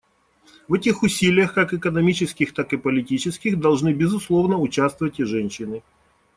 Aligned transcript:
В 0.67 0.73
этих 0.73 1.03
усилиях, 1.03 1.53
как 1.53 1.75
экономических, 1.75 2.55
так 2.55 2.73
и 2.73 2.77
политических, 2.77 3.59
должны, 3.59 3.93
безусловно, 3.93 4.57
участвовать 4.57 5.19
и 5.19 5.23
женщины. 5.25 5.83